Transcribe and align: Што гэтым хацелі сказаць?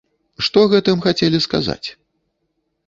Што 0.47 0.63
гэтым 0.71 1.03
хацелі 1.05 1.43
сказаць? 1.47 1.87